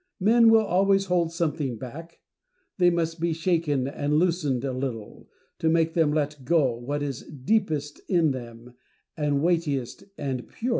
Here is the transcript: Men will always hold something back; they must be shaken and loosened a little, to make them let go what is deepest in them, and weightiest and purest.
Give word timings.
Men 0.19 0.49
will 0.49 0.65
always 0.65 1.05
hold 1.05 1.31
something 1.31 1.77
back; 1.77 2.21
they 2.79 2.89
must 2.89 3.19
be 3.19 3.33
shaken 3.33 3.87
and 3.87 4.17
loosened 4.17 4.65
a 4.65 4.73
little, 4.73 5.29
to 5.59 5.69
make 5.69 5.93
them 5.93 6.11
let 6.11 6.43
go 6.43 6.75
what 6.75 7.03
is 7.03 7.21
deepest 7.29 8.01
in 8.09 8.31
them, 8.31 8.73
and 9.15 9.43
weightiest 9.43 10.03
and 10.17 10.47
purest. 10.47 10.69